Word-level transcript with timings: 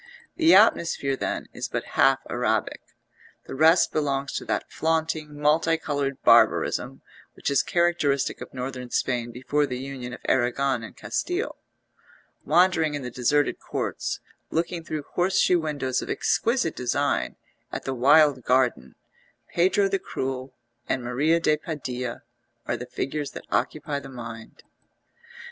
The 0.35 0.55
atmosphere, 0.55 1.15
then, 1.15 1.45
is 1.53 1.67
but 1.69 1.89
half 1.93 2.21
Arabic; 2.27 2.81
the 3.45 3.53
rest 3.53 3.91
belongs 3.91 4.33
to 4.33 4.45
that 4.45 4.71
flaunting, 4.71 5.39
multi 5.39 5.77
coloured 5.77 6.23
barbarism 6.23 7.03
which 7.35 7.51
is 7.51 7.61
characteristic 7.61 8.41
of 8.41 8.51
Northern 8.51 8.89
Spain 8.89 9.31
before 9.31 9.67
the 9.67 9.77
union 9.77 10.11
of 10.11 10.21
Arragon 10.27 10.81
and 10.83 10.97
Castile. 10.97 11.55
Wandering 12.43 12.95
in 12.95 13.03
the 13.03 13.11
deserted 13.11 13.59
courts, 13.59 14.19
looking 14.49 14.83
through 14.83 15.05
horseshoe 15.13 15.59
windows 15.59 16.01
of 16.01 16.09
exquisite 16.09 16.75
design 16.75 17.35
at 17.71 17.83
the 17.83 17.93
wild 17.93 18.43
garden, 18.43 18.95
Pedro 19.53 19.87
the 19.87 19.99
Cruel 19.99 20.51
and 20.89 21.03
Maria 21.03 21.39
de 21.39 21.57
Padilla 21.57 22.23
are 22.65 22.75
the 22.75 22.87
figures 22.87 23.33
that 23.33 23.45
occupy 23.51 23.99
the 23.99 24.09
mind. 24.09 24.63